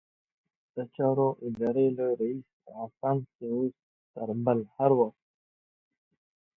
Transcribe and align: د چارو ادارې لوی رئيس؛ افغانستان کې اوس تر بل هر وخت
د 0.75 0.77
چارو 0.95 1.27
ادارې 1.47 1.87
لوی 1.97 2.13
رئيس؛ 2.21 2.47
افغانستان 2.85 3.17
کې 3.33 3.45
اوس 3.55 3.73
تر 4.13 4.29
بل 4.45 4.59
هر 4.75 4.91
وخت 4.99 5.23